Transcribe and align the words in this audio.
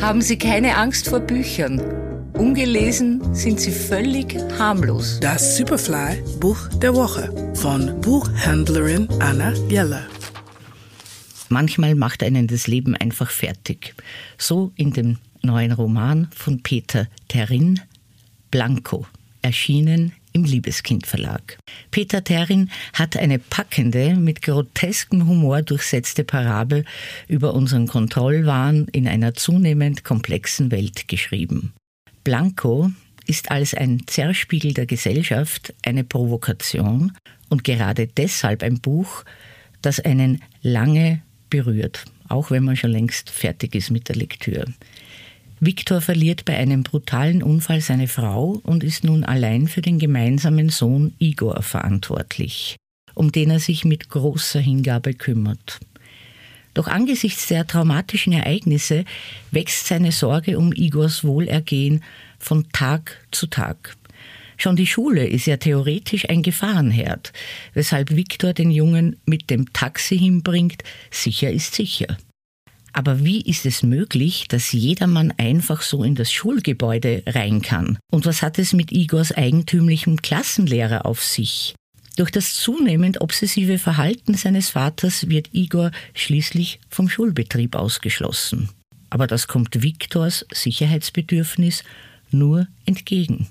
haben 0.00 0.22
Sie 0.22 0.38
keine 0.38 0.76
Angst 0.76 1.08
vor 1.08 1.20
Büchern. 1.20 1.78
Ungelesen 2.32 3.34
sind 3.34 3.60
sie 3.60 3.70
völlig 3.70 4.34
harmlos. 4.58 5.20
Das 5.20 5.58
Superfly 5.58 6.22
Buch 6.40 6.68
der 6.80 6.94
Woche 6.94 7.52
von 7.54 8.00
Buchhändlerin 8.00 9.08
Anna 9.20 9.52
Jeller. 9.68 10.06
Manchmal 11.50 11.94
macht 11.96 12.22
einen 12.22 12.46
das 12.46 12.66
Leben 12.66 12.96
einfach 12.96 13.30
fertig. 13.30 13.94
So 14.38 14.72
in 14.74 14.92
dem 14.94 15.18
neuen 15.42 15.72
Roman 15.72 16.28
von 16.34 16.62
Peter 16.62 17.06
Terrin, 17.28 17.80
Blanco, 18.50 19.06
erschienen 19.42 20.12
im 20.40 20.44
Liebeskind 20.44 21.06
Verlag. 21.06 21.58
Peter 21.90 22.24
Terrin 22.24 22.70
hat 22.94 23.16
eine 23.16 23.38
packende, 23.38 24.14
mit 24.14 24.40
groteskem 24.42 25.26
Humor 25.26 25.62
durchsetzte 25.62 26.24
Parabel 26.24 26.84
über 27.28 27.52
unseren 27.54 27.86
Kontrollwahn 27.86 28.88
in 28.92 29.06
einer 29.06 29.34
zunehmend 29.34 30.02
komplexen 30.02 30.70
Welt 30.70 31.08
geschrieben. 31.08 31.74
Blanco 32.24 32.90
ist 33.26 33.50
als 33.50 33.74
ein 33.74 34.02
Zerspiegel 34.06 34.72
der 34.72 34.86
Gesellschaft 34.86 35.74
eine 35.84 36.04
Provokation 36.04 37.12
und 37.50 37.64
gerade 37.64 38.06
deshalb 38.06 38.62
ein 38.62 38.80
Buch, 38.80 39.24
das 39.82 40.00
einen 40.00 40.42
lange 40.62 41.22
berührt, 41.50 42.06
auch 42.28 42.50
wenn 42.50 42.64
man 42.64 42.76
schon 42.76 42.92
längst 42.92 43.28
fertig 43.28 43.74
ist 43.74 43.90
mit 43.90 44.08
der 44.08 44.16
Lektüre. 44.16 44.64
Viktor 45.62 46.00
verliert 46.00 46.46
bei 46.46 46.56
einem 46.56 46.82
brutalen 46.84 47.42
Unfall 47.42 47.82
seine 47.82 48.08
Frau 48.08 48.60
und 48.62 48.82
ist 48.82 49.04
nun 49.04 49.24
allein 49.24 49.68
für 49.68 49.82
den 49.82 49.98
gemeinsamen 49.98 50.70
Sohn 50.70 51.12
Igor 51.18 51.62
verantwortlich, 51.62 52.76
um 53.14 53.30
den 53.30 53.50
er 53.50 53.60
sich 53.60 53.84
mit 53.84 54.08
großer 54.08 54.58
Hingabe 54.58 55.12
kümmert. 55.12 55.78
Doch 56.72 56.88
angesichts 56.88 57.48
der 57.48 57.66
traumatischen 57.66 58.32
Ereignisse 58.32 59.04
wächst 59.50 59.86
seine 59.86 60.12
Sorge 60.12 60.58
um 60.58 60.72
Igors 60.72 61.24
Wohlergehen 61.24 62.02
von 62.38 62.66
Tag 62.72 63.18
zu 63.30 63.46
Tag. 63.46 63.96
Schon 64.56 64.76
die 64.76 64.86
Schule 64.86 65.26
ist 65.26 65.44
ja 65.44 65.58
theoretisch 65.58 66.26
ein 66.30 66.42
Gefahrenherd, 66.42 67.34
weshalb 67.74 68.16
Viktor 68.16 68.54
den 68.54 68.70
Jungen 68.70 69.16
mit 69.26 69.50
dem 69.50 69.74
Taxi 69.74 70.18
hinbringt, 70.18 70.84
sicher 71.10 71.50
ist 71.50 71.74
sicher. 71.74 72.16
Aber 72.92 73.24
wie 73.24 73.40
ist 73.40 73.66
es 73.66 73.82
möglich, 73.82 74.46
dass 74.48 74.72
jedermann 74.72 75.32
einfach 75.36 75.82
so 75.82 76.02
in 76.02 76.14
das 76.14 76.32
Schulgebäude 76.32 77.22
rein 77.26 77.62
kann? 77.62 77.98
Und 78.10 78.26
was 78.26 78.42
hat 78.42 78.58
es 78.58 78.72
mit 78.72 78.92
Igors 78.92 79.32
eigentümlichem 79.32 80.22
Klassenlehrer 80.22 81.06
auf 81.06 81.22
sich? 81.22 81.74
Durch 82.16 82.30
das 82.30 82.54
zunehmend 82.54 83.20
obsessive 83.20 83.78
Verhalten 83.78 84.34
seines 84.34 84.70
Vaters 84.70 85.28
wird 85.28 85.50
Igor 85.52 85.90
schließlich 86.14 86.80
vom 86.88 87.08
Schulbetrieb 87.08 87.76
ausgeschlossen. 87.76 88.68
Aber 89.08 89.26
das 89.26 89.48
kommt 89.48 89.82
Viktors 89.82 90.44
Sicherheitsbedürfnis 90.52 91.82
nur 92.30 92.66
entgegen. 92.84 93.48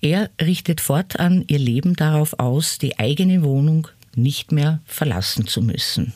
Er 0.00 0.30
richtet 0.40 0.80
fortan 0.80 1.44
ihr 1.48 1.58
Leben 1.58 1.94
darauf 1.96 2.38
aus, 2.38 2.78
die 2.78 2.98
eigene 2.98 3.42
Wohnung 3.42 3.88
nicht 4.14 4.52
mehr 4.52 4.80
verlassen 4.84 5.46
zu 5.46 5.62
müssen. 5.62 6.12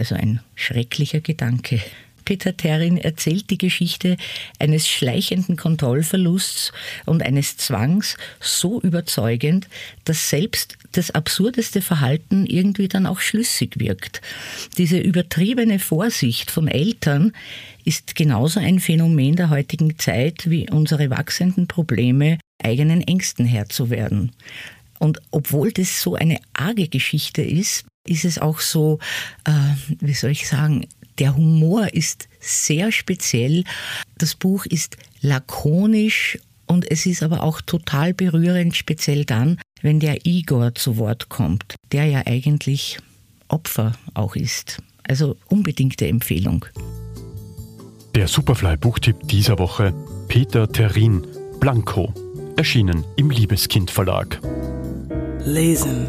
Also 0.00 0.14
ein 0.14 0.40
schrecklicher 0.54 1.20
Gedanke. 1.20 1.78
Peter 2.24 2.56
Terrin 2.56 2.96
erzählt 2.96 3.50
die 3.50 3.58
Geschichte 3.58 4.16
eines 4.58 4.88
schleichenden 4.88 5.58
Kontrollverlusts 5.58 6.72
und 7.04 7.22
eines 7.22 7.58
Zwangs 7.58 8.16
so 8.40 8.80
überzeugend, 8.80 9.68
dass 10.04 10.30
selbst 10.30 10.78
das 10.92 11.10
absurdeste 11.10 11.82
Verhalten 11.82 12.46
irgendwie 12.46 12.88
dann 12.88 13.04
auch 13.04 13.20
schlüssig 13.20 13.78
wirkt. 13.78 14.22
Diese 14.78 14.98
übertriebene 14.98 15.78
Vorsicht 15.78 16.50
von 16.50 16.66
Eltern 16.66 17.32
ist 17.84 18.14
genauso 18.14 18.58
ein 18.58 18.80
Phänomen 18.80 19.36
der 19.36 19.50
heutigen 19.50 19.98
Zeit 19.98 20.48
wie 20.48 20.70
unsere 20.70 21.10
wachsenden 21.10 21.66
Probleme, 21.66 22.38
eigenen 22.62 23.02
Ängsten 23.02 23.44
Herr 23.44 23.68
zu 23.68 23.90
werden. 23.90 24.32
Und 24.98 25.20
obwohl 25.30 25.72
das 25.72 26.00
so 26.00 26.14
eine 26.14 26.38
arge 26.54 26.88
Geschichte 26.88 27.42
ist, 27.42 27.84
ist 28.06 28.24
es 28.24 28.38
auch 28.38 28.60
so, 28.60 28.98
äh, 29.44 29.52
wie 30.00 30.14
soll 30.14 30.30
ich 30.30 30.48
sagen, 30.48 30.86
der 31.18 31.36
Humor 31.36 31.92
ist 31.92 32.28
sehr 32.40 32.92
speziell. 32.92 33.64
Das 34.18 34.34
Buch 34.34 34.64
ist 34.66 34.96
lakonisch 35.20 36.38
und 36.66 36.90
es 36.90 37.04
ist 37.04 37.22
aber 37.22 37.42
auch 37.42 37.60
total 37.60 38.14
berührend, 38.14 38.76
speziell 38.76 39.24
dann, 39.24 39.58
wenn 39.82 40.00
der 40.00 40.24
Igor 40.24 40.74
zu 40.74 40.96
Wort 40.96 41.28
kommt, 41.28 41.74
der 41.92 42.06
ja 42.06 42.22
eigentlich 42.26 42.98
Opfer 43.48 43.92
auch 44.14 44.36
ist. 44.36 44.78
Also 45.02 45.36
unbedingte 45.48 46.06
Empfehlung. 46.06 46.64
Der 48.14 48.28
Superfly-Buchtipp 48.28 49.28
dieser 49.28 49.58
Woche: 49.58 49.92
Peter 50.28 50.70
Terrin, 50.70 51.26
Blanco, 51.58 52.14
erschienen 52.56 53.04
im 53.16 53.30
Liebeskind 53.30 53.90
Verlag. 53.90 54.40
Lesen 55.44 56.08